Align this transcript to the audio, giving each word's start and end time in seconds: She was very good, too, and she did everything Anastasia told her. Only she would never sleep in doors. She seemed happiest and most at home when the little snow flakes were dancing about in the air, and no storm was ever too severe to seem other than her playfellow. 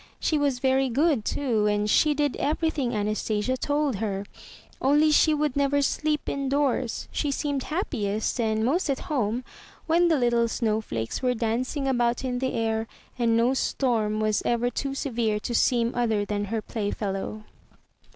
She 0.19 0.35
was 0.35 0.57
very 0.57 0.89
good, 0.89 1.23
too, 1.25 1.67
and 1.67 1.87
she 1.87 2.15
did 2.15 2.35
everything 2.37 2.91
Anastasia 2.95 3.55
told 3.55 3.97
her. 3.97 4.25
Only 4.81 5.11
she 5.11 5.31
would 5.31 5.55
never 5.55 5.83
sleep 5.83 6.27
in 6.27 6.49
doors. 6.49 7.07
She 7.11 7.29
seemed 7.29 7.61
happiest 7.65 8.39
and 8.41 8.65
most 8.65 8.89
at 8.89 9.01
home 9.11 9.43
when 9.85 10.07
the 10.07 10.17
little 10.17 10.47
snow 10.47 10.81
flakes 10.81 11.21
were 11.21 11.35
dancing 11.35 11.87
about 11.87 12.25
in 12.25 12.39
the 12.39 12.53
air, 12.55 12.87
and 13.19 13.37
no 13.37 13.53
storm 13.53 14.19
was 14.19 14.41
ever 14.43 14.71
too 14.71 14.95
severe 14.95 15.39
to 15.41 15.53
seem 15.53 15.93
other 15.93 16.25
than 16.25 16.45
her 16.45 16.63
playfellow. 16.63 17.43